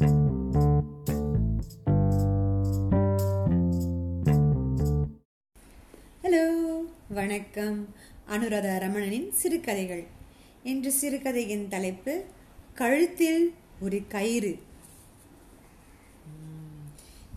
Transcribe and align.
Hello 0.00 0.12
வணக்கம். 7.08 7.94
அனுராதா 8.28 8.78
ரமணனின் 8.78 9.30
சிறுகதைகள். 9.30 10.06
இன்று 10.62 10.92
சிறுகதையின் 10.92 11.68
தலைப்பு 11.68 12.24
கழுத்தில் 12.74 13.54
ஒரு 13.80 14.06
கயிறு. 14.08 14.58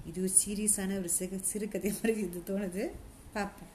இது 0.05 0.21
ஒரு 0.21 0.32
சீரியஸான 0.45 0.98
ஒரு 0.98 1.09
சிறு 1.09 1.39
சிறுகதை 1.41 1.91
மாதிரி 1.91 2.21
இது 2.21 2.43
தோணுது. 2.45 2.91
பார்ப்போம் 3.34 3.68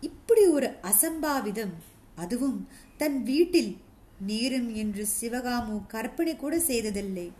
இப்படி 0.00 0.46
ஒரு 0.46 0.74
அசம்பாவிதம் 0.82 1.72
அதுவும் 2.14 2.68
தன் 2.96 3.22
வீட்டில் 3.22 3.78
நேரும் 4.20 4.74
என்று 4.74 5.06
சிவகாமு 5.20 5.86
கற்பனை 5.86 6.36
கூட 6.36 6.58
செய்ததில்லை. 6.58 7.32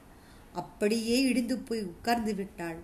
அப்படியே 0.53 1.23
இடிந்து 1.23 1.59
போய் 1.59 1.83
உட்கார்ந்து 1.83 2.35
விட்டாள். 2.35 2.79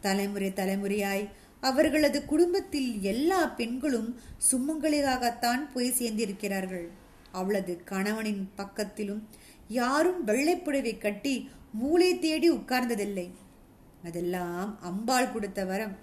தலைமுறை 0.00 0.50
தலைமுறையாய் 0.50 1.28
அவர்களது 1.60 2.24
குடும்பத்தில் 2.24 3.00
எல்லா 3.00 3.46
பெண்களும் 3.46 4.20
சுமங்கலியாகத்தான் 4.52 5.70
போய் 5.72 5.94
சேர்ந்திருக்கிறார்கள். 5.98 6.88
அவளது 7.32 7.84
கணவனின் 7.84 8.50
பக்கத்திலும் 8.56 9.20
யாரும் 9.68 10.26
வெள்ளைப்புடவை 10.26 10.98
கட்டி 10.98 11.50
மூளை 11.72 12.18
தேடி 12.18 12.52
உட்கார்ந்ததில்லை. 12.52 13.30
அதெல்லாம் 14.04 14.80
அம்பாள் 14.80 15.32
கொடுத்த 15.32 15.64
வரம். 15.64 15.96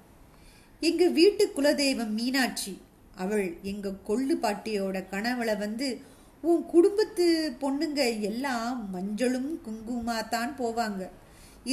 எங்க 0.80 1.08
வீட்டு 1.08 1.52
குலதெய்வம் 1.56 2.10
மீனாட்சி. 2.10 2.82
அவள் 3.16 3.58
எங்க 3.62 3.94
கொள்ளு 4.08 4.36
பாட்டியோட 4.42 5.04
கனவுல 5.12 5.58
வந்து 5.58 6.02
உன் 6.44 6.62
குடும்பத்து 6.74 7.26
பொண்ணுங்க 7.62 8.02
எல்லாம் 8.30 8.78
மஞ்சளும் 8.94 9.50
குங்குமா 9.66 10.18
தான் 10.36 10.52
போவாங்க. 10.60 11.02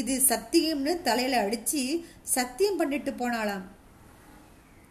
இது 0.00 0.14
சத்தியம்னு 0.30 0.92
தலையில 1.08 1.42
அடிச்சு 1.44 1.82
சத்தியம் 2.36 2.78
பண்ணிட்டு 2.80 3.12
போனாளாம். 3.20 3.66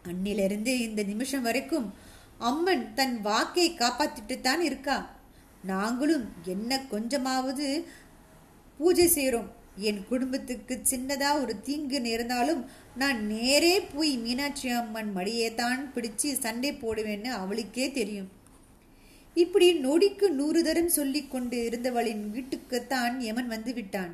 அன்னிலிருந்து 0.09 0.73
இந்த 0.87 1.01
நிமிஷம் 1.11 1.45
வரைக்கும் 1.47 1.87
அம்மன் 2.49 2.85
தன் 2.99 3.17
வாக்கை 3.27 3.67
காப்பாத்திட்டு 3.81 4.35
தான் 4.47 4.63
இருக்கா. 4.69 4.97
நாங்களும் 5.71 6.25
என்ன 6.53 6.79
கொஞ்சமாவது 6.93 7.67
பூஜை 8.79 9.07
செய்கிறோம் 9.17 9.51
என் 9.89 10.01
குடும்பத்துக்கு 10.09 10.75
சின்னதாக 10.91 11.41
ஒரு 11.43 11.53
தீங்கு 11.67 11.99
நேர்ந்தாலும் 12.07 12.61
நான் 13.01 13.19
நேரே 13.33 13.75
போய் 13.93 14.13
மீனாட்சி 14.25 14.69
அம்மன் 14.81 15.11
மடியே 15.17 15.47
தான் 15.61 15.81
பிடிச்சு 15.95 16.29
சண்டை 16.43 16.71
போடுவேன்னு 16.83 17.31
அவளுக்கே 17.41 17.87
தெரியும். 17.99 18.29
இப்படி 19.41 19.67
நொடிக்கு 19.79 20.27
நூறு 20.29 20.59
தரம் 20.63 20.91
சொல்லிக் 20.97 21.31
கொண்டு 21.31 21.57
இருந்தவளின் 21.69 22.23
வீட்டுக்குத்தான் 22.35 23.15
யமன் 23.19 23.47
வந்து 23.47 23.73
விட்டான். 23.73 24.13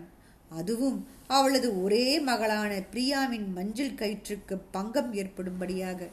அதுவும் 0.52 0.98
அவளது 1.28 1.84
ஒரே 1.84 2.06
மகளான 2.20 2.72
பிரியாவின் 2.94 3.46
மஞ்சள் 3.54 3.98
கயிற்றுக்கு 4.02 4.56
பங்கம் 4.72 5.12
ஏற்படும்படியாக. 5.14 6.08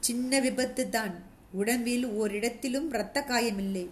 சின்ன 0.00 0.40
விபத்து 0.40 0.84
தான். 0.88 1.14
உடம்பில் 1.52 2.06
ஓரிடத்திலும் 2.20 2.88
இரத்த 2.94 3.24
காயமில்லை. 3.28 3.86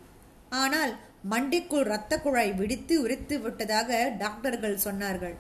ஆனால் 0.63 0.93
மண்டைக்குள் 1.31 1.87
இரத்த 1.91 2.21
குழாய் 2.21 2.53
வெடித்து 2.53 2.95
உரைத்து 3.03 3.37
விட்டதாக 3.41 3.91
டாக்டர்கள் 4.19 4.83
சொன்னார்கள். 4.85 5.37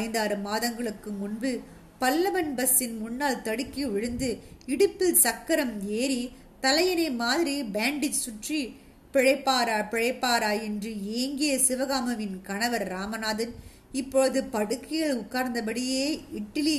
ஐந்தாறு 0.00 0.36
மாதங்களுக்கு 0.38 1.10
முன்பு 1.22 1.52
பல்லவன் 2.00 2.52
பஸ்ஸின் 2.54 2.96
முன்னால் 2.98 3.42
தடுக்கி 3.42 3.84
விழுந்து 3.84 4.28
இடுப்பில் 4.66 5.20
சக்கரம் 5.24 5.74
ஏறி 6.00 6.22
தலையணை 6.64 7.08
மாதிரி 7.22 7.54
பேண்டேஜ் 7.74 8.22
சுற்றி 8.26 8.60
பிழைப்பாரா 9.12 9.78
பிழைப்பாரா 9.92 10.50
என்று 10.68 10.90
ஏங்கிய 11.20 11.54
சிவகாமவின் 11.68 12.36
கணவர் 12.42 12.84
ராமநாதன் 12.92 13.52
இப்பொழுது 14.00 14.40
படுக்கையில் 14.54 15.18
உட்கார்ந்தபடியே 15.18 16.06
இட்லி 16.32 16.76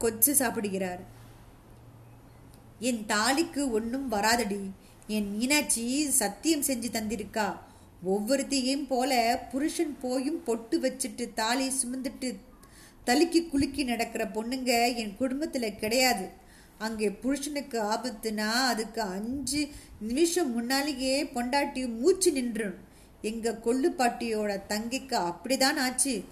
கொச்சு 0.00 0.32
சாப்பிடுகிறார். 0.40 1.00
என் 2.88 3.00
தாலிக்கு 3.08 3.62
ஒன்றும் 3.70 4.08
வராதடி. 4.08 4.60
என் 5.06 5.30
மீனாட்சி 5.36 5.86
சத்தியம் 6.20 6.66
செஞ்சு 6.68 6.90
தந்திருக்கா. 6.96 7.48
ஒவ்வொருத்தையும் 8.06 8.84
போல 8.88 9.12
புருஷன் 9.52 9.94
போயும் 10.00 10.42
பொட்டு 10.44 10.76
வச்சுட்டு 10.80 11.24
தாலி 11.34 11.66
சுமந்துட்டு 11.80 12.30
தலுக்கி 13.06 13.40
குலுக்கி 13.48 13.84
நடக்கிற 13.84 14.24
பொண்ணுங்க 14.36 14.72
என் 14.94 15.16
குடும்பத்தில் 15.16 15.80
கிடையாது. 15.82 16.26
அங்கே 16.78 17.10
புருஷனுக்கு 17.10 17.82
ஆபத்துனா 17.82 18.48
அதுக்கு 18.48 19.00
அஞ்சு 19.00 19.68
நிமிஷம் 20.00 20.52
முன்னாலேயே 20.52 21.24
பொண்டாட்டி 21.24 21.98
மூச்சு 21.98 22.32
நின்றும். 22.32 22.74
எங்கள் 23.22 23.60
கொள்ளுப்பாட்டியோட 23.64 24.60
தங்கைக்கு 24.68 25.16
அப்படிதான் 25.18 25.76
ஆச்சு. 25.76 26.24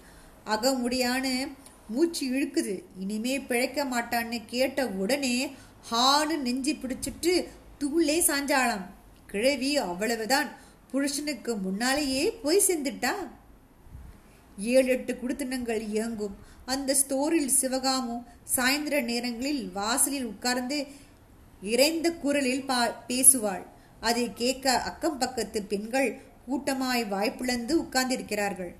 அகமுடியான 0.45 1.47
மூச்சு 1.89 2.27
இழுக்குது. 2.31 2.83
இனிமே 2.99 3.39
பிழைக்க 3.39 3.85
மாட்டான்னு 3.85 4.41
கேட்ட 4.45 4.87
உடனே 4.87 5.51
ஹான்னு 5.91 6.37
நெஞ்சு 6.37 6.73
பிடிச்சிட்டு 6.73 7.47
தூளே 7.79 8.17
சாஞ்சாளாம். 8.27 8.85
கிழவி 9.27 9.77
அவ்வளவுதான். 9.77 10.49
புருஷனுக்கு 10.91 11.55
முன்னாலேயே 11.55 12.31
போய் 12.31 12.61
சேர்ந்துட்டா? 12.67 13.13
ஏழு 14.57 14.87
எட்டு 14.87 15.13
குடுத்தனங்கள் 15.13 15.81
இயங்கும். 15.87 16.35
அந்த 16.65 16.95
ஸ்டோரில் 16.95 17.49
சிவகாமு 17.61 18.23
சாயந்தர 18.55 19.01
நேரங்களில் 19.01 19.71
வாசலில் 19.71 20.25
உட்கார்ந்து 20.25 20.85
இறைந்த 21.61 22.11
குரலில் 22.11 22.65
பா 22.65 23.05
பேசுவாள். 23.07 23.65
அதை 23.99 24.33
கேட்க 24.33 24.81
அக்கம் 24.81 25.17
பக்கத்து 25.17 25.63
பெண்கள் 25.63 26.21
கூட்டமாய் 26.47 27.03
வாய்ப்பிழந்து 27.03 27.71
உட்கார்ந்திருக்கிறார்கள். 27.71 28.73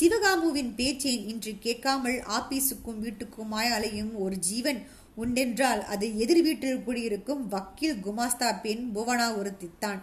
சிவகாமுவின் 0.00 0.74
பேச்சை 0.74 1.28
இன்று 1.28 1.58
கேட்காமல் 1.58 2.22
ஆபீஸுக்கும் 2.28 3.00
வீட்டுக்குமாய் 3.02 3.70
அலையும் 3.70 4.18
ஒரு 4.18 4.38
ஜீவன் 4.38 4.86
உண்டென்றால் 5.16 5.80
அது 5.80 6.18
எதிர் 6.18 6.42
வீட்டில் 6.42 6.82
குடியிருக்கும் 6.82 7.48
வக்கீல் 7.48 8.00
குமாஸ்தா 8.04 8.60
பெண் 8.62 8.90
புவனா 8.94 9.28
ஒருத்தித்தான். 9.40 10.00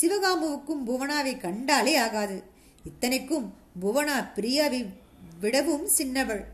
சிவகாமுவுக்கும் 0.00 0.84
புவனாவை 0.86 1.40
கண்டாலே 1.40 1.96
ஆகாது. 1.96 2.50
இத்தனைக்கும் 2.84 3.54
புவனா 3.82 4.28
பிரியாவை 4.34 4.86
விடவும் 5.40 5.86
சின்னவள். 5.86 6.44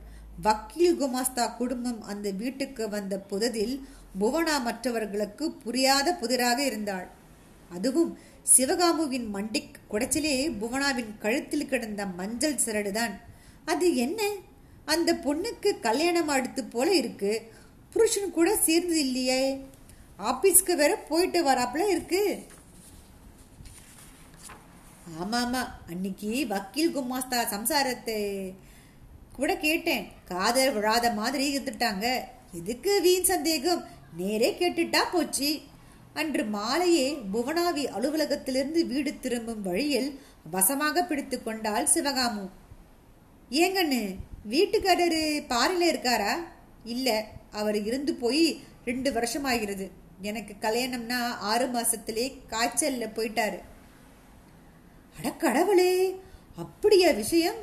வக்கீல் 0.43 1.01
குமாஸ்தா 1.01 1.57
குடும்பம் 1.57 2.03
அந்த 2.03 2.31
வீட்டுக்கு 2.31 2.89
வந்த 2.89 3.25
புததில் 3.31 3.81
புவனா 4.21 4.61
மற்றவர்களுக்கு 4.63 5.53
புரியாத 5.53 6.15
புதிராக 6.15 6.65
இருந்தாள். 6.65 7.09
அதுவும் 7.69 8.19
சிவகாமுவின் 8.57 9.27
மண்டி 9.35 9.63
குடைச்சிலே 9.91 10.53
புவனாவின் 10.61 11.19
கழுத்தில் 11.19 11.69
கிடந்த 11.69 12.07
மஞ்சள் 12.07 12.59
சிரடுதான். 12.65 13.15
அது 13.65 13.97
என்ன? 13.97 14.23
அந்த 14.85 15.13
பொண்ணுக்கு 15.15 15.81
கல்யாணம் 15.81 16.29
அடுத்து 16.29 16.65
போல 16.65 16.95
இருக்கு. 16.95 17.53
புருஷன் 17.91 18.31
கூட 18.31 18.57
சேர்ந்து 18.57 18.99
இல்லையே 18.99 19.65
ஆபீஸ்க்கு 20.19 20.75
வேற 20.75 20.97
போயிட்டு 20.97 21.45
வராப்புல 21.45 21.89
இருக்கு. 21.89 22.43
ஆமாம் 25.17 25.45
ஆமாம் 25.45 25.73
அன்னைக்கு 25.91 26.47
வக்கீல் 26.47 26.97
குமாஸ்தா 26.97 27.41
சம்சாரத்தை 27.55 28.19
கூட 29.33 29.57
கேட்டேன். 29.57 30.09
காதல் 30.25 30.73
விழாத 30.73 31.15
மாதிரி 31.15 31.59
இருந்துட்டாங்க. 31.59 32.07
எதுக்கு 32.53 33.01
வீண் 33.01 33.23
சந்தேகம்? 33.23 33.85
நேரே 34.17 34.57
கேட்டுட்டா 34.59 35.03
போச்சு. 35.13 35.61
அன்று 36.15 36.45
மாலையே 36.45 37.19
புவனாவி 37.33 37.87
அலுவலகத்திலிருந்து 37.87 38.87
வீடு 38.87 39.21
திரும்பும் 39.21 39.63
வழியில் 39.63 40.21
வசமாக 40.51 41.05
பிடித்து 41.05 41.43
கொண்டாள் 41.43 41.89
சிவகாமு. 41.95 42.49
ஏங்கண்ணு 43.51 44.17
வீட்டுக்காரரு 44.51 45.23
பாரில 45.49 45.83
இருக்காரா? 45.93 46.33
இல்லை 46.85 47.17
அவர் 47.53 47.85
இருந்து 47.85 48.15
போய் 48.15 48.61
ரெண்டு 48.85 49.13
வருஷம் 49.13 49.45
ஆகிறது 49.45 49.91
எனக்கு 50.21 50.55
கல்யாணம்னா 50.61 51.37
ஆறு 51.39 51.67
மாசத்திலே 51.67 52.33
காய்ச்சல்ல 52.51 53.07
போயிட்டாரு. 53.17 53.59
அடக்கடவுளே 55.19 55.39
கடவுளே 55.39 56.21
அப்படியா 56.57 57.11
விஷயம். 57.11 57.57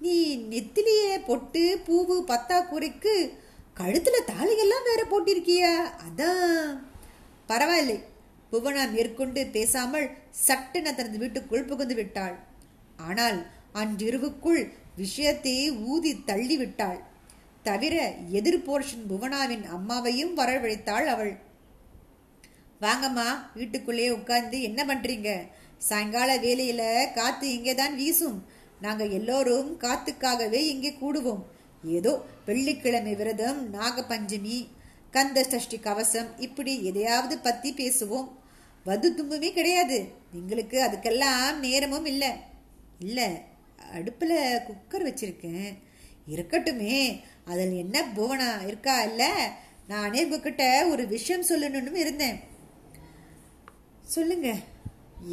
நீ 0.00 0.36
நெத்திலேயே 0.36 1.24
பொட்டு 1.26 1.80
பூவு 1.86 2.24
பத்தாக்குறைக்கு 2.30 2.70
கூரைக்கு 2.70 3.32
கழுத்துல 3.76 4.16
தாலியெல்லாம் 4.26 4.84
வேற 4.84 5.06
போட்டிருக்கியா? 5.10 5.90
அதான். 6.06 6.80
பரவாயில்லை. 7.46 8.02
புவனா 8.52 8.92
மேற்கொண்டு 8.92 9.46
பேசாமல் 9.46 10.10
சட்டென 10.30 10.94
தனது 10.94 11.18
வீட்டுக்குள் 11.18 11.64
புகுந்து 11.64 11.94
விட்டாள். 11.94 12.38
ஆனால் 12.96 13.46
அன்றிரவுக்குள் 13.74 14.72
விஷயத்தை 14.96 15.72
ஊதி 15.72 16.24
தள்ளி 16.24 16.56
விட்டாள். 16.56 17.02
தவிர 17.62 18.14
எதிர் 18.28 18.70
போர்ஷன் 18.70 19.06
புவனாவின் 19.08 19.64
அம்மாவையும் 19.66 20.36
வரவழைத்தாள் 20.36 21.06
அவள். 21.06 21.38
வாங்கம்மா 22.80 23.28
வீட்டுக்குள்ளே 23.54 24.10
உட்கார்ந்து 24.10 24.62
என்ன 24.62 24.84
பண்றீங்க? 24.84 25.46
சாயங்கால 25.78 26.38
வேலையில 26.38 27.12
காத்து 27.12 27.52
இங்கேதான் 27.52 27.96
வீசும். 27.96 28.44
நாங்க 28.80 29.04
எல்லோரும் 29.04 29.80
காத்துக்காகவே 29.80 30.52
இங்கே 30.52 30.96
கூடுவோம். 31.00 31.42
ஏதோ 31.84 32.24
வெள்ளிக்கிழமை 32.46 33.14
விரதம் 33.14 33.74
நாகபஞ்சமி 33.74 34.66
கந்த 35.10 35.44
சஷ்டி 35.44 35.78
கவசம் 35.78 36.38
இப்படி 36.38 36.84
எதையாவது 36.84 37.38
பத்தி 37.38 37.72
பேசுவோம். 37.72 38.28
வந்து 38.84 39.14
தும்புமே 39.18 39.52
கிடையாது. 39.52 40.08
எங்களுக்கு 40.32 40.82
அதுக்கெல்லாம் 40.82 41.56
நேரமும் 41.58 42.04
இல்லை. 42.04 42.30
இல்லை 42.98 43.28
அடுப்பில் 43.92 44.60
குக்கர் 44.68 45.06
வச்சிருக்கேன். 45.06 45.78
இருக்கட்டுமே 46.34 47.20
அதில் 47.44 47.76
என்ன 47.76 48.02
புவனா 48.16 48.66
இருக்கா 48.66 49.02
இல்லை? 49.02 49.30
நானே 49.88 50.24
உங்ககிட்ட 50.24 50.86
ஒரு 50.86 51.06
விஷயம் 51.06 51.44
சொல்லணும்னு 51.44 51.94
இருந்தேன். 51.94 52.40
சொல்லுங்கள் 54.02 54.72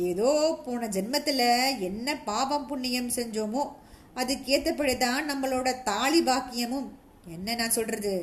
ஏதோ 0.07 0.31
போன 0.65 0.87
ஜென்மத்தில் 0.87 1.47
என்ன 1.79 2.15
பாவம் 2.29 2.67
புண்ணியம் 2.67 3.09
செஞ்சோமோ 3.15 3.63
அதுக்கேற்றபடி 4.15 4.93
தான் 4.97 5.29
நம்மளோட 5.29 5.69
தாலி 5.83 6.21
பாக்கியமும். 6.21 6.87
என்ன 7.25 7.55
நான் 7.55 7.75
சொல்கிறது 7.77 8.13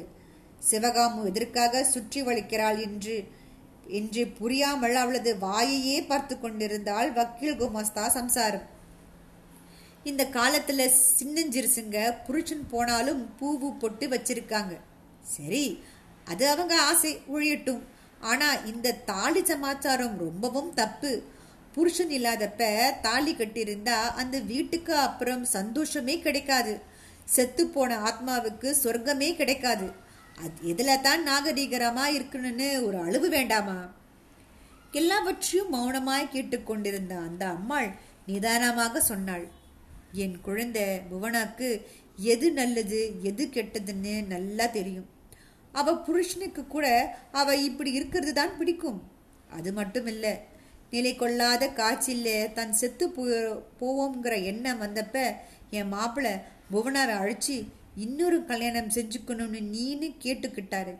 சிவகாமு 0.70 1.20
எதற்காக 1.30 1.82
சுற்றி 1.84 2.20
வலிக்கிறாள் 2.22 2.78
என்று 2.86 3.16
என்று 3.98 4.22
புரியாமல் 4.38 4.96
அவளது 5.02 5.30
வாயையே 5.38 5.98
பார்த்து 6.06 6.34
கொண்டிருந்தால் 6.38 7.10
வக்கீல் 7.12 7.60
குமாஸ்தா 7.60 8.04
சம்சாரம். 8.16 8.66
இந்த 10.04 10.22
காலத்தில் 10.38 10.94
சின்னஞ்சிறுசுங்க 11.18 11.98
புருஷன் 12.26 12.66
போனாலும் 12.72 13.22
பூவு 13.38 13.68
பொட்டு 13.82 14.06
வச்சிருக்காங்க. 14.08 14.74
சரி 15.36 15.64
அது 16.26 16.44
அவங்க 16.50 16.74
ஆசை 16.90 17.12
ஒழியட்டும். 17.34 17.82
ஆனால் 18.20 18.64
இந்த 18.72 18.96
தாலி 19.10 19.42
சமாச்சாரம் 19.50 20.16
ரொம்பவும் 20.18 20.70
தப்பு. 20.74 21.12
புருஷன் 21.78 22.12
இல்லாதப்ப 22.18 22.62
தாலி 23.06 23.32
கட்டியிருந்தா 23.38 23.96
அந்த 24.20 24.36
வீட்டுக்கு 24.52 24.94
அப்புறம் 25.06 25.44
சந்தோஷமே 25.56 26.14
கிடைக்காது. 26.26 26.74
செத்து 27.34 27.62
போன 27.74 27.96
ஆத்மாவுக்கு 28.08 28.68
சொர்க்கமே 28.84 29.28
கிடைக்காது. 29.40 29.86
அது 30.42 30.56
எதுல 30.72 30.90
தான் 31.06 31.22
நாகரீகரமா 31.28 32.04
இருக்கணும்னு 32.16 32.68
ஒரு 32.86 32.98
அளவு 33.06 33.28
வேண்டாமா? 33.36 33.78
எல்லாவற்றையும் 34.92 35.72
மௌனமாய் 35.74 36.32
கேட்டுக்கொண்டிருந்த 36.34 37.14
அந்த 37.26 37.44
அம்மாள் 37.56 37.88
நிதானமாக 38.30 39.00
சொன்னாள். 39.10 39.46
என் 40.24 40.36
குழந்தை 40.46 40.84
புவனாக்கு 41.10 41.68
எது 42.32 42.46
நல்லது 42.60 43.00
எது 43.30 43.44
கெட்டதுன்னு 43.56 44.14
நல்லா 44.34 44.66
தெரியும். 44.78 45.08
அவ 45.72 45.96
புருஷனுக்கு 46.06 46.62
கூட 46.74 46.86
அவ 47.40 47.56
இப்படி 47.68 47.90
இருக்கிறது 47.98 48.32
தான் 48.40 48.56
பிடிக்கும். 48.60 49.00
அது 49.58 49.70
மட்டும் 49.80 50.08
இல்லை 50.14 50.32
நிலை 50.90 51.16
கொள்ளாத 51.16 51.72
காய்ச்சல்ல 51.76 52.52
தன் 52.52 52.72
செத்து 52.72 53.10
போ 53.10 53.26
போவோங்கிற 53.80 54.44
எண்ணம் 54.44 54.80
வந்தப்ப 54.82 55.32
என் 55.70 55.92
மாப்பிள்ள 55.92 56.42
புவனரை 56.72 57.16
அழைச்சி 57.16 57.66
இன்னொரு 57.96 58.44
கல்யாணம் 58.44 58.88
செஞ்சுக்கணும்னு 58.88 59.60
நீனு 59.76 60.14
கேட்டுக்கிட்டாரு. 60.22 60.94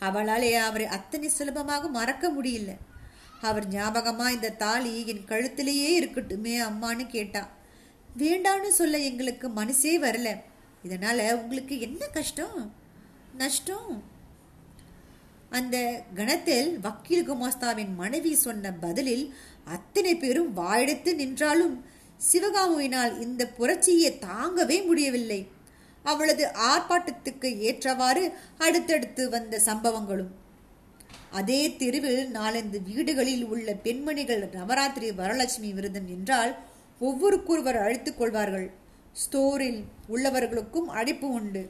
அவளாலே 0.00 0.52
அவரை 0.52 0.86
அத்தனை 0.86 1.28
சுலபமாக 1.28 1.88
மறக்க 1.88 2.32
முடியல. 2.32 2.76
அவர் 3.40 3.68
ஞாபகமா 3.68 4.30
இந்த 4.30 4.50
தாலி 4.50 5.06
என் 5.06 5.26
கழுத்திலேயே 5.26 6.02
இருக்கட்டுமே 6.02 6.54
அம்மான்னு 6.62 7.06
கேட்டான் 7.06 7.48
வேண்டான்னு 8.18 8.68
சொல்ல 8.68 8.98
எங்களுக்கு 8.98 9.48
மனசே 9.48 9.98
வரல. 9.98 10.40
இதனால 10.88 11.32
உங்களுக்கு 11.32 11.80
என்ன 11.80 12.06
கஷ்டம்? 12.06 12.72
நஷ்டம்? 13.36 14.02
அந்த 15.56 15.76
கணத்தில் 16.14 16.78
வக்கீல் 16.80 17.26
குமாஸ்தாவின் 17.30 17.92
மனைவி 17.94 18.34
சொன்ன 18.34 18.72
பதிலில் 18.80 19.24
அத்தனை 19.64 20.12
பேரும் 20.16 20.50
வாயெடுத்து 20.56 21.10
நின்றாலும் 21.14 21.76
சிவகாமுவினால் 22.20 23.20
இந்த 23.20 23.42
புரட்சியை 23.58 24.10
தாங்கவே 24.20 24.78
முடியவில்லை. 24.84 25.40
அவளது 26.02 26.44
ஆர்ப்பாட்டத்துக்கு 26.70 27.48
ஏற்றவாறு 27.58 28.24
அடுத்தடுத்து 28.58 29.28
வந்த 29.28 29.60
சம்பவங்களும். 29.64 30.32
அதே 31.30 31.76
தெருவில் 31.76 32.24
நாலந்து 32.32 32.80
வீடுகளில் 32.82 33.44
உள்ள 33.44 33.74
பெண்மணிகள் 33.74 34.44
நவராத்திரி 34.52 35.10
வரலட்சுமி 35.10 35.72
விருதம் 35.74 36.08
என்றால் 36.08 36.52
ஒவ்வொருக்கொருவர் 37.00 37.76
அழைத்துக் 37.76 38.18
கொள்வார்கள். 38.18 38.68
ஸ்டோரில் 39.22 39.80
உள்ளவர்களுக்கும் 40.10 40.90
அழைப்பு 40.98 41.28
உண்டு. 41.30 41.64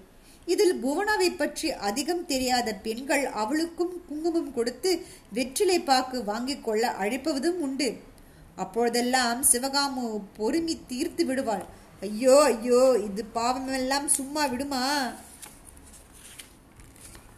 இதில் 0.46 0.74
புவனாவை 0.74 1.28
பற்றி 1.30 1.68
அதிகம் 1.88 2.24
தெரியாத 2.26 2.68
பெண்கள் 2.86 3.24
அவளுக்கும் 3.42 3.94
குங்குமம் 4.08 4.50
கொடுத்து 4.52 4.90
வெற்றிலை 5.36 5.78
பாக்கு 5.80 6.18
வாங்கிக் 6.24 6.64
கொள்ள 6.64 6.84
அழைப்பதும் 7.02 7.60
உண்டு. 7.66 7.88
அப்பொழுதெல்லாம் 8.56 9.40
சிவகாமு 9.52 10.04
பொறுமி 10.38 10.74
தீர்த்து 10.86 11.24
விடுவாள். 11.24 11.64
ஐயோ 12.02 12.36
ஐயோ 12.50 12.82
இது 13.06 13.22
பாவமெல்லாம் 13.34 14.08
சும்மா 14.16 14.42
விடுமா? 14.46 14.82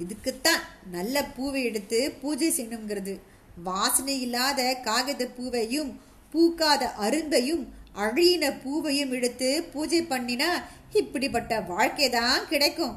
இதுக்குத்தான் 0.02 0.62
நல்ல 0.91 1.17
பூவை 1.37 1.61
எடுத்து 1.64 2.00
பூஜை 2.23 2.49
செய்யணுங்கிறது. 2.56 3.14
வாசனை 3.69 4.17
இல்லாத 4.20 4.61
காகித 4.88 5.23
பூவையும் 5.37 5.93
பூக்காத 6.32 6.85
அரும்பையும் 7.06 7.64
அழியின 8.04 8.44
பூவையும் 8.62 9.12
எடுத்து 9.19 9.48
பூஜை 9.72 10.00
பண்ணினா 10.12 10.50
இப்படிப்பட்ட 11.00 11.52
வாழ்க்கை 11.72 12.08
தான் 12.19 12.46
கிடைக்கும். 12.52 12.94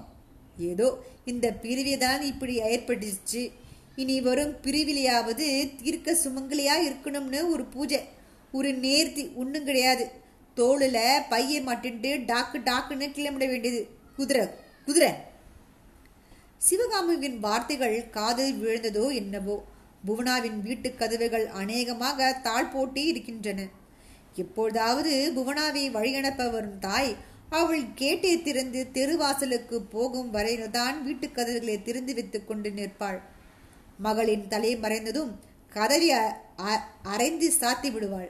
ஏதோ 0.72 0.88
இந்த 1.31 1.48
பிரிவை 1.63 1.96
தான் 2.06 2.22
இப்படி 2.31 2.54
ஏற்பட்டுச்சு. 2.72 3.44
இனி 4.01 4.16
வரும் 4.28 4.54
பிரிவிலையாவது 4.66 5.48
தீர்க்க 5.80 6.18
சுமங்கலியா 6.24 6.75
இருக்கணும்னு 6.88 7.40
ஒரு 7.54 7.63
பூஜை. 7.75 8.01
ஒரு 8.57 8.69
நேர்த்தி 8.86 9.24
ஒன்றும் 9.42 9.68
கிடையாது. 9.69 10.06
தோளில் 10.57 11.02
பையை 11.31 11.60
மாட்டின்ட்டு 11.68 12.12
டாக்கு 12.30 12.57
டாக்குன்னு 12.69 13.07
கிளம்பிட 13.18 13.45
வேண்டியது. 13.54 13.81
குதிரை 14.18 14.45
குதிரை. 14.88 15.12
சிவகாமுவின் 16.68 17.38
வார்த்தைகள் 17.45 17.98
காதில் 18.18 18.57
விழுந்ததோ 18.62 19.06
என்னவோ. 19.22 19.57
புவனாவின் 20.07 20.57
வீட்டு 20.66 20.90
கதவுகள் 21.02 21.45
அநேகமாக 21.62 22.30
தாழ் 22.48 22.72
போட்டி 22.74 23.02
இருக்கின்றன. 23.12 23.62
எப்பொழுதாவது 24.44 25.14
புவனாவை 25.36 25.84
வழியனுப்ப 25.96 26.52
வரும் 26.52 26.80
தாய் 26.86 27.12
அவள் 27.60 27.86
கேட்டை 28.02 28.34
திறந்து 28.42 28.82
தெருவாசலுக்கு 28.94 29.78
போகும் 29.94 30.32
வரையில்தான் 30.34 30.98
வீட்டு 31.04 31.28
கதவுகளை 31.30 31.76
திறந்து 31.82 32.14
வைத்துக் 32.18 32.48
கொண்டு 32.50 32.70
நிற்பாள். 32.70 33.20
மகளின் 34.06 34.50
தலை 34.54 34.72
மறைந்ததும் 34.78 35.32
கதவி 35.78 36.10
அரைந்து 37.14 37.48
சாத்தி 37.62 37.90
விடுவாள். 37.92 38.30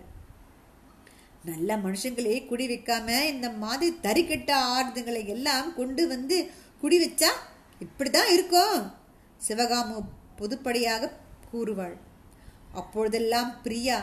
நல்ல 1.49 1.77
மனுஷங்களே 1.83 2.35
குடி 2.45 2.65
வைக்காம 2.69 3.09
இந்த 3.33 3.47
மாதிரி 3.63 3.89
தறிக்கெட்ட 4.03 4.51
ஆறுதுங்களை 4.75 5.23
எல்லாம் 5.35 5.67
கொண்டு 5.75 6.03
வந்து 6.13 6.37
குடி 6.81 6.97
வச்சா 7.05 7.31
இப்படிதான் 7.85 8.31
இருக்கும் 8.35 8.79
சிவகாமு 9.47 9.97
பொதுப்படியாக 10.39 11.11
கூறுவாள். 11.51 11.95
அப்பொழுதெல்லாம் 12.81 13.51
பிரியா 13.63 13.97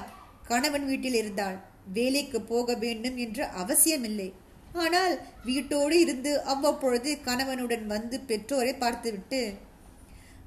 கணவன் 0.49 0.87
வீட்டில் 0.87 1.19
இருந்தாள். 1.23 1.59
வேலைக்கு 1.93 2.41
போக 2.41 2.75
வேண்டும் 2.75 3.17
என்று 3.17 3.45
அவசியமில்லை. 3.45 4.29
ஆனால் 4.73 5.15
வீட்டோடு 5.45 5.99
இருந்து 5.99 6.43
அவ்வப்பொழுது 6.43 7.19
கணவனுடன் 7.25 7.87
வந்து 7.87 8.21
பெற்றோரை 8.21 8.75
பார்த்துவிட்டு 8.75 9.55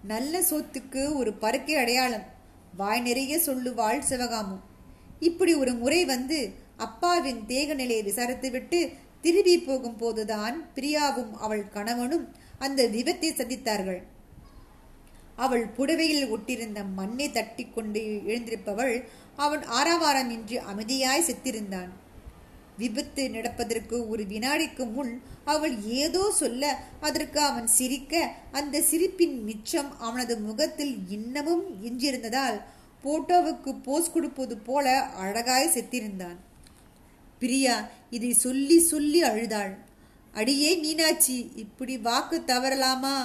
நல்ல 0.02 0.42
சொத்துக்கு 0.42 1.16
ஒரு 1.16 1.34
பருக்கை 1.34 1.76
அடையாளம். 1.76 2.26
வாய் 2.76 3.02
நிறைய 3.02 3.38
சொல்லுவாள் 3.38 4.08
சிவகாமு. 4.10 4.58
இப்படி 5.20 5.54
ஒரு 5.54 5.74
முறை 5.74 6.02
வந்து 6.06 6.54
அப்பாவின் 6.78 7.46
தேக 7.46 7.74
நிலையை 7.74 8.04
விசாரித்துவிட்டு 8.04 8.80
திரும்பி 9.22 9.60
போகும் 9.60 9.98
போதுதான் 9.98 10.70
பிரியாவும் 10.76 11.32
அவள் 11.32 11.70
கணவனும் 11.70 12.36
அந்த 12.58 12.84
விபத்தை 12.88 13.30
சந்தித்தார்கள். 13.32 14.02
அவள் 15.36 15.66
புடவையில் 15.68 16.30
ஒட்டிருந்த 16.30 16.84
மண்ணை 16.84 17.32
தட்டி 17.32 17.66
கொண்டு 17.66 18.00
எழுந்திருப்பவள் 18.26 18.96
அவன் 19.46 19.64
ஆரவாரமின்றி 19.80 20.58
அமைதியாய் 20.72 21.28
செத்திருந்தான். 21.28 21.92
விபத்து 22.78 23.24
நடப்பதற்கு 23.30 23.96
ஒரு 24.10 24.24
வினாடிக்கு 24.24 24.84
முன் 24.92 25.14
அவள் 25.46 25.76
ஏதோ 26.04 26.24
சொல்ல 26.32 26.64
அதற்கு 27.00 27.40
அவன் 27.40 27.68
சிரிக்க 27.68 28.14
அந்த 28.52 28.82
சிரிப்பின் 28.82 29.36
மிச்சம் 29.44 29.90
அவனது 30.00 30.36
முகத்தில் 30.40 30.94
இன்னமும் 31.10 31.66
எஞ்சியிருந்ததால் 31.86 32.60
போட்டோவுக்கு 33.04 33.72
போஸ் 33.84 34.12
கொடுப்பது 34.12 34.58
போல 34.58 34.86
அழகாய் 35.24 35.74
செத்திருந்தான். 35.74 36.38
பிரியா 37.40 37.76
இதை 38.10 38.32
சொல்லி 38.46 38.80
சொல்லி 38.80 39.22
அழுதாள். 39.24 39.74
அடியே 40.34 40.72
மீனாட்சி 40.76 41.38
இப்படி 41.56 41.98
வாக்கு 41.98 42.38
தவறலாமா? 42.48 43.18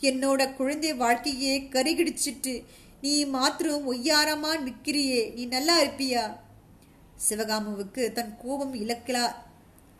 என்னோட 0.00 0.40
குழந்தை 0.56 0.92
வாழ்க்கையே 0.94 1.54
கருகிடிச்சிட்டு. 1.72 2.54
நீ 3.02 3.24
மாத்திரம் 3.24 3.84
ஒய்யாரமா 3.92 4.50
நிற்கிறியே 4.64 5.20
நீ 5.34 5.46
நல்லா 5.46 5.82
இருப்பியா? 5.82 6.36
சிவகாமுவுக்கு 7.28 8.12
தன் 8.12 8.34
கோபம் 8.42 8.74
இலக்கிலா 8.74 9.24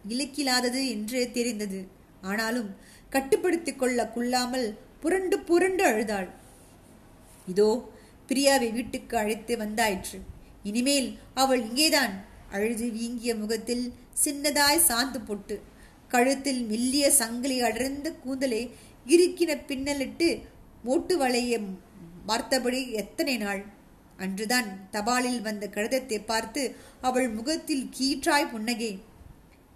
இலக்கிலாதது 0.08 0.82
என்று 0.88 1.30
தெரிந்தது. 1.32 1.80
ஆனாலும் 2.20 2.70
கட்டுப்படுத்திக் 3.10 3.78
கொள்ள 3.78 4.08
கொள்ளாமல் 4.08 4.78
புரண்டு 5.00 5.38
புரண்டு 5.40 5.84
அழுதாள். 5.84 6.28
இதோ 7.46 7.70
பிரியாவை 8.28 8.72
வீட்டுக்கு 8.72 9.16
அழைத்து 9.16 9.56
வந்தாயிற்று. 9.56 10.18
இனிமேல் 10.62 11.18
அவள் 11.34 11.62
இங்கேதான். 11.68 12.14
அழுது 12.50 12.86
வீங்கிய 12.90 13.32
முகத்தில் 13.34 13.84
சின்னதாய் 14.24 14.86
சாந்து 14.88 15.18
போட்டு 15.26 15.56
கழுத்தில் 16.08 16.62
மெல்லிய 16.62 17.10
சங்கிலி 17.10 17.60
அடர்ந்த 17.60 18.08
கூந்தலை 18.12 18.62
இறுக்கின 19.06 19.50
பின்னலிட்டு 19.68 20.28
மோட்டு 20.82 21.14
வளைய 21.18 21.58
மறுத்தபடி 22.30 22.92
எத்தனை 22.92 23.36
நாள்? 23.36 23.64
அன்றுதான் 24.16 24.88
தபாலில் 24.92 25.40
வந்த 25.40 25.68
கடிதத்தை 25.68 26.18
பார்த்து 26.18 26.76
அவள் 27.00 27.28
முகத்தில் 27.28 27.88
கீற்றாய் 27.98 28.50
புன்னகை. 28.50 29.02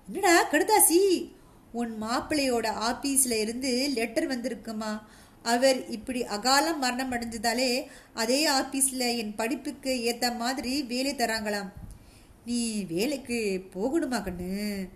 என்னடா 0.07 0.51
கடுதாசி? 0.51 1.33
உன் 1.73 2.03
மாப்பிள்ளையோட 2.03 2.67
ஆபீஸ்ல 2.81 3.41
இருந்து 3.41 3.91
லெட்டர் 3.95 4.29
வந்திருக்குமா? 4.29 5.01
அவர் 5.43 5.89
இப்படி 5.89 6.23
அகாலம் 6.23 6.79
மரணம் 6.79 7.13
அடைஞ்சதாலே 7.13 7.87
அதே 8.15 8.49
ஆபீஸ்ல 8.49 9.17
என் 9.17 9.35
படிப்புக்கு 9.35 9.93
ஏத்த 10.13 10.37
மாதிரி 10.37 10.83
வேலை 10.83 11.15
தராங்களாம். 11.15 11.73
நீ 12.45 12.85
வேலைக்கு 12.85 13.65
போகணுமா 13.75 14.15
கண்ணு? 14.15 14.89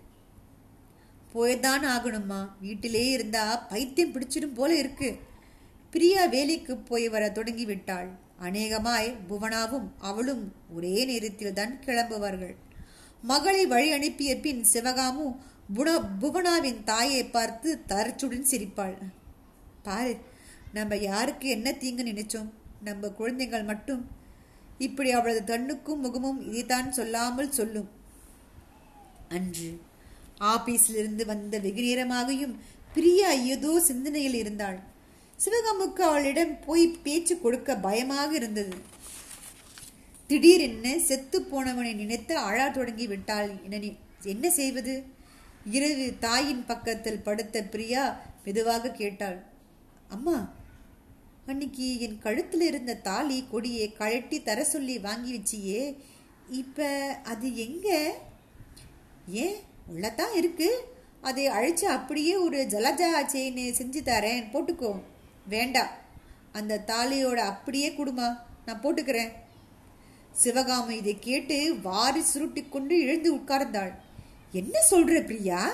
போய்தான் 1.33 1.83
ஆகணுமா 1.85 2.47
வீட்டிலே 2.61 3.09
இருந்தா 3.09 3.55
பைத்தியம் 3.57 4.11
பிடிச்சிடும் 4.11 4.53
போல 4.53 4.75
இருக்கு. 4.75 5.19
பிரியா 5.93 6.23
வேலைக்கு 6.33 6.73
போய் 6.89 7.05
வர 7.13 7.23
தொடங்கி 7.37 7.65
விட்டாள் 7.69 8.09
அநேகமாய் 8.47 9.07
புவனாவும் 9.29 9.87
அவளும் 10.09 10.43
ஒரே 10.75 10.97
நேரத்தில் 11.09 11.55
தான் 11.59 11.73
கிளம்புவார்கள். 11.85 12.53
மகளை 13.23 13.63
வழி 13.71 13.87
அனுப்பிய 13.95 14.31
பின் 14.43 14.61
சிவகாமு 14.73 15.25
புன 15.77 15.89
புவனாவின் 16.21 16.79
தாயை 16.83 17.23
பார்த்து 17.25 17.69
தரச்சுடன் 17.91 18.47
சிரிப்பாள். 18.51 18.95
பாரு 19.87 20.13
நம்ம 20.77 20.95
யாருக்கு 21.09 21.47
என்ன 21.49 21.67
தீங்கு 21.81 22.03
நினைச்சோம்? 22.03 22.49
நம்ம 22.87 23.09
குழந்தைகள் 23.19 23.65
மட்டும். 23.71 24.03
இப்படி 24.87 25.09
அவளது 25.11 25.41
கண்ணுக்கும் 25.51 26.03
முகமும் 26.05 26.39
இதைத்தான் 26.49 26.89
சொல்லாமல் 26.99 27.55
சொல்லும் 27.59 27.89
அன்று 29.37 29.69
ஆபீஸிலிருந்து 30.53 31.23
வந்த 31.25 31.55
வெகு 31.65 31.83
நேரமாகியும் 31.87 32.55
பிரியா 32.95 33.31
ஏதோ 33.53 33.71
சிந்தனையில் 33.89 34.37
இருந்தாள். 34.43 34.79
சிவகாமுக்கு 35.45 35.99
அவளிடம் 35.99 36.59
போய் 36.59 36.87
பேச்சு 36.87 37.41
கொடுக்க 37.41 37.75
பயமாக 37.75 38.35
இருந்தது. 38.35 38.75
திடீரென 40.27 40.99
செத்து 40.99 41.41
போனவனை 41.41 41.93
நினைத்து 41.93 42.37
அழா 42.37 42.67
தொடங்கி 42.67 43.07
விட்டாள். 43.07 43.51
என 43.69 43.91
என்ன 44.23 44.49
செய்வது? 44.49 45.03
இரவு 45.71 46.13
தாயின் 46.19 46.65
பக்கத்தில் 46.65 47.19
படுத்த 47.19 47.63
பிரியா 47.63 48.21
மெதுவாக 48.45 48.89
கேட்டாள். 48.89 49.43
அம்மா 50.09 50.53
அன்னைக்கு 51.45 51.99
என் 51.99 52.19
கழுத்தில் 52.19 52.61
இருந்த 52.61 52.95
தாலி 52.95 53.45
கொடியை 53.51 53.93
கழட்டி 53.93 54.43
தர 54.43 54.63
சொல்லி 54.63 54.99
வாங்கி 54.99 55.37
வச்சியே 55.37 55.95
இப்ப 56.49 56.87
அது 57.23 57.55
எங்க? 57.55 58.15
ஏன் 59.27 59.55
உள்ளதான் 59.93 60.35
இருக்கு. 60.35 60.83
அதை 61.21 61.47
அழிச்சு 61.47 61.85
அப்படியே 61.85 62.35
ஒரு 62.35 62.57
ஜலஜா 62.57 63.09
செயின் 63.33 63.77
செஞ்சு 63.77 64.01
தரேன். 64.05 64.49
போட்டுக்கோ. 64.53 65.01
வேண்டாம். 65.49 65.89
அந்த 66.51 66.83
தாலியோட 66.87 67.35
அப்படியே 67.35 67.89
கொடுமா. 67.89 68.37
நான் 68.65 68.81
போட்டுக்கிறேன். 68.81 69.31
சிவகாமி 70.31 70.95
இதை 70.95 71.17
கேட்டு 71.19 71.79
வாரி 71.81 72.21
சுருட்டி 72.21 72.65
கொண்டு 72.69 72.99
எழுந்து 72.99 73.35
உட்கார்ந்தாள். 73.35 73.93
என்ன 74.51 74.79
சொல்ற 74.91 75.25
பிரியா? 75.25 75.71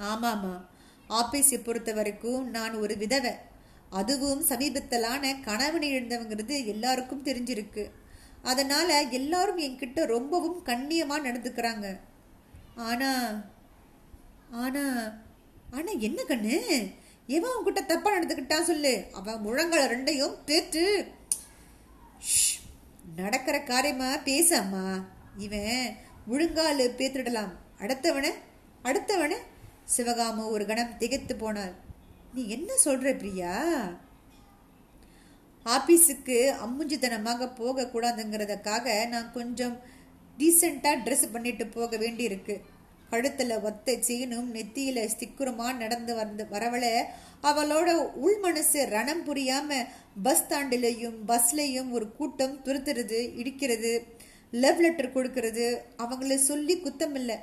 ஆமாமா. 0.00 0.60
ஆபீஸை 1.08 1.64
பொறுத்த 1.64 1.92
வரைக்கும் 1.92 2.50
நான் 2.50 2.74
ஒரு 2.74 2.96
விதவை. 2.96 3.32
அதுவும் 3.90 4.44
சமீபத்திலான 4.44 5.40
கணவனை 5.40 5.92
இழந்தவங்கிறது 5.92 6.66
எல்லாருக்கும் 6.66 7.24
தெரிஞ்சிருக்கு. 7.24 7.90
அதனால 8.42 9.02
எல்லாரும் 9.02 9.58
என்கிட்ட 9.58 10.04
ரொம்பவும் 10.04 10.62
கண்ணியமா 10.66 11.18
நடந்துக்கிறாங்க. 11.24 11.98
ஆனா 12.76 13.40
ஆனா 14.50 15.12
ஆனா 15.70 15.90
என்ன 15.98 16.22
கண்ணு? 16.28 16.58
இவன் 17.36 17.56
உன்கிட்ட 17.56 17.80
தப்பா 17.90 18.10
நடந்துக்கிட்டான் 18.16 18.68
சொல்லு. 18.68 18.94
அவன் 19.18 19.42
முழங்கால 19.44 19.82
ரெண்டையும் 19.92 20.36
பேத்து 20.46 20.84
நடக்கிற 23.16 23.56
காரியமா 23.70 24.08
பேசாமா 24.28 24.84
இவன் 25.36 25.96
முழுங்கால் 26.26 26.82
பேத்துடலாம். 26.98 27.52
அடுத்தவன 27.78 28.26
அடுத்தவன. 28.84 29.32
சிவகாம 29.96 30.48
ஒரு 30.54 30.64
கணம் 30.66 30.96
திகைத்து 30.98 31.34
போனாள். 31.36 31.72
நீ 32.34 32.42
என்ன 32.56 32.72
சொல்ற 32.84 33.08
பிரியா? 33.18 33.54
ஆபீஸுக்கு 35.76 36.38
அம்முஞ்சித்தனமாக 36.64 37.48
போகக்கூடாதுங்கிறதுக்காக 37.60 39.08
நான் 39.08 39.32
கொஞ்சம் 39.32 39.76
டீசெண்டாக 40.38 41.02
ட்ரெஸ் 41.06 41.32
பண்ணிட்டு 41.32 41.66
போக 41.66 41.96
வேண்டியிருக்கு. 41.96 42.54
கழுத்துல 43.10 43.60
ஒத்த 43.62 43.96
செயினும் 44.00 44.48
நெத்தியில 44.54 45.04
ஸ்திக்குரமா 45.12 45.68
நடந்து 45.76 46.14
வந்து 46.14 46.46
வரவள 46.50 46.84
அவளோட 47.42 47.90
உள் 48.24 48.38
மனசு 48.38 48.80
ரணம் 48.86 49.22
புரியாம 49.26 49.86
பஸ் 50.22 50.42
ஸ்டாண்டிலையும் 50.42 51.18
பஸ்லையும் 51.28 51.90
ஒரு 51.90 52.12
கூட்டம் 52.12 52.56
துருத்துறது 52.64 53.20
இடிக்கிறது 53.40 53.92
லவ் 54.50 54.80
லெட்டர் 54.80 55.14
கொடுக்கறது 55.14 55.66
அவங்கள 55.98 56.34
சொல்லி 56.34 56.74
குத்தம் 56.80 57.14
இல்லை. 57.14 57.36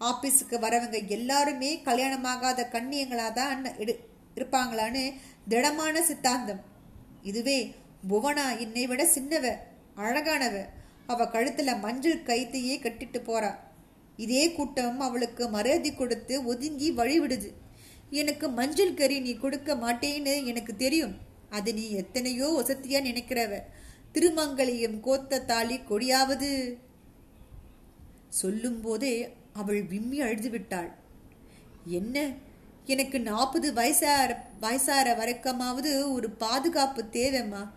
ஆபீஸுக்கு 0.00 0.56
வரவங்க 0.64 0.98
எல்லாருமே 1.06 1.70
கல்யாணமாகாத 1.84 2.66
கண்ணியங்களா 2.72 3.32
தான் 3.32 3.66
இருப்பாங்களான்னு 4.36 5.04
திடமான 5.48 6.02
சித்தாந்தம். 6.02 6.62
இதுவே 7.22 7.58
புவனா 8.08 8.46
என்னை 8.58 8.86
விட 8.86 9.02
சின்னவ 9.14 9.54
அழகானவ. 9.96 10.56
அவ 11.06 11.24
கழுத்துல 11.24 11.80
மஞ்சள் 11.80 12.26
கைத்தையே 12.26 12.76
கட்டிட்டு 12.80 13.20
போறா. 13.20 13.50
இதே 14.16 14.52
கூட்டம் 14.52 15.00
அவளுக்கு 15.00 15.48
மரியாதை 15.48 15.94
கொடுத்து 15.94 16.44
ஒதுங்கி 16.44 16.92
வழிவிடுது. 16.92 17.52
எனக்கு 18.10 18.48
மஞ்சள் 18.48 18.94
கறி 18.94 19.20
நீ 19.20 19.34
கொடுக்க 19.34 19.74
மாட்டேன்னு 19.74 20.44
எனக்கு 20.44 20.76
தெரியும். 20.76 21.16
அது 21.50 21.74
நீ 21.74 21.90
எத்தனையோ 21.90 22.62
வசதியா 22.62 23.02
நினைக்கிறவ. 23.02 23.60
திருமங்கலியம் 24.12 25.00
கோத்த 25.00 25.40
தாலி 25.40 25.78
கொடியாவது. 25.78 26.78
சொல்லும் 28.28 28.80
போதே 28.80 29.34
அவள் 29.52 29.82
விம்மி 29.82 30.20
அழுது 30.20 30.50
விட்டாள். 30.50 30.94
என்ன? 31.84 32.32
எனக்கு 32.84 33.20
நாற்பது 33.20 33.72
வயசார 33.72 34.46
வயசார 34.60 35.16
வரைக்கமாவது 35.16 36.12
ஒரு 36.12 36.30
பாதுகாப்பு 36.30 37.04
தேவைம்மா. 37.12 37.70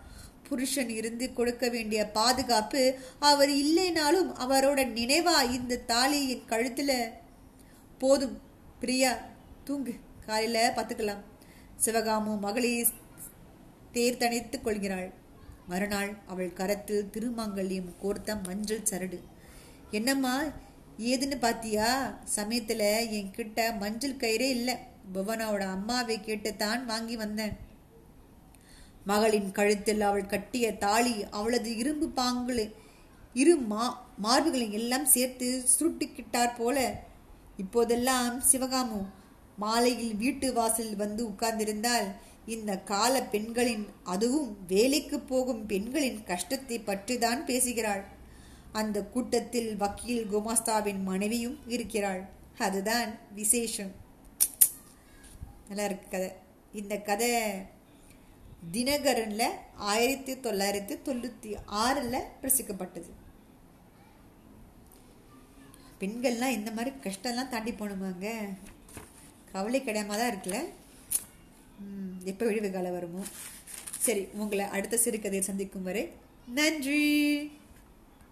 புருஷன் 0.48 0.90
இருந்து 0.90 1.32
கொடுக்க 1.32 1.68
வேண்டிய 1.68 2.10
பாதுகாப்பு 2.10 2.82
அவர் 3.18 3.50
இல்லைனாலும் 3.50 4.30
அவரோட 4.44 4.80
நினைவா 4.98 5.50
இந்த 5.50 5.76
தாலி 5.76 6.20
என் 6.30 6.48
கழுத்துல. 6.48 6.92
போதும் 7.98 8.40
பிரியா 8.80 9.18
தூங்கு 9.64 9.94
காலையில 10.26 10.72
பார்த்துக்கலாம். 10.76 11.24
சிவகாமு 11.84 12.38
மகளை 12.38 12.86
தேர்தணித்துக் 13.92 14.60
கொள்கிறாள். 14.60 15.12
மறுநாள் 15.68 16.16
அவள் 16.26 16.52
கரத்தில் 16.52 17.10
திருமாங்கல்யம் 17.12 17.94
கோர்த்த 18.02 18.36
மஞ்சள் 18.42 18.88
சரடு. 18.90 19.18
என்னம்மா 19.90 20.34
ஏதுன்னு 20.98 21.38
பாத்தியா? 21.38 21.88
சமயத்துல 22.36 22.82
என்கிட்ட 23.16 23.78
மஞ்சள் 23.78 24.16
கயிறே 24.16 24.48
இல்லை. 24.56 24.76
புவனாவோட 25.14 25.64
அம்மாவை 25.76 26.20
கேட்டு 26.20 26.56
தான் 26.56 26.86
வாங்கி 26.86 27.16
வந்தேன். 27.16 27.56
மகளின் 29.08 29.50
கழுத்தில் 29.52 30.00
அவள் 30.00 30.26
கட்டிய 30.26 30.66
தாலி 30.76 31.14
அவளது 31.30 31.70
இரும்பு 31.76 32.06
பாங்குகளை 32.16 32.66
இரு 33.34 33.54
மா 33.70 33.84
மார்புகளை 34.22 34.68
எல்லாம் 34.72 35.06
சேர்த்து 35.14 35.46
சுருட்டிக்கிட்டார் 35.74 36.56
போல. 36.58 36.78
இப்போதெல்லாம் 37.56 38.34
சிவகாமு 38.52 38.98
மாலையில் 39.56 40.14
வீட்டு 40.16 40.48
வாசலில் 40.52 40.96
வந்து 40.96 41.22
உட்கார்ந்திருந்தால் 41.28 42.08
இந்த 42.46 42.72
கால 42.90 43.14
பெண்களின் 43.22 43.86
அதுவும் 44.04 44.50
வேலைக்கு 44.66 45.16
போகும் 45.30 45.62
பெண்களின் 45.66 46.20
கஷ்டத்தை 46.24 46.76
பற்றிதான் 46.86 47.42
பேசுகிறாள். 47.44 48.04
அந்த 48.72 48.98
கூட்டத்தில் 49.14 49.70
வக்கீல் 49.76 50.28
குமாஸ்தாவின் 50.32 51.02
மனைவியும் 51.02 51.58
இருக்கிறாள். 51.66 52.22
அதுதான் 52.58 53.10
விசேஷம். 53.34 53.92
நல்லா 55.68 55.84
இருக்கு 55.84 56.08
கதை. 56.10 56.30
இந்த 56.72 56.94
கதை 57.08 57.30
தினகரனில் 58.62 59.56
ஆயிரத்தி 59.90 60.32
தொள்ளாயிரத்தி 60.44 60.94
தொண்ணூற்றி 61.06 61.50
ஆறில் 61.82 62.26
பிரசிக்கப்பட்டது. 62.40 63.10
பெண்கள்லாம் 66.00 66.56
இந்த 66.56 66.70
மாதிரி 66.70 66.90
கஷ்டம்லாம் 67.04 67.52
தாண்டி 67.54 67.72
போகணுமாங்க 67.72 68.26
கவலை 69.52 69.80
கிடையாம 69.80 70.16
தான் 70.18 70.30
இருக்குல்ல? 70.32 70.58
எப்போ 72.24 72.44
விழிவு 72.46 72.70
காலம் 72.70 72.96
வருமோ? 72.96 73.22
சரி 74.06 74.22
உங்களை 74.42 74.64
அடுத்த 74.76 75.00
சிறுகதையை 75.04 75.44
சந்திக்கும் 75.50 75.88
வரை 75.88 76.04
நன்றி! 76.58 77.06